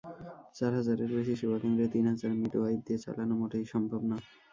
চার 0.57 0.71
হাজারের 0.77 1.09
বেশি 1.17 1.33
সেবাকেন্দ্রে 1.41 1.85
তিন 1.93 2.05
হাজার 2.11 2.31
মিডওয়াইফ 2.39 2.79
দিয়ে 2.87 2.99
চালানো 3.05 3.33
মোটেই 3.41 3.65
সম্ভব 3.73 4.01
না। 4.11 4.17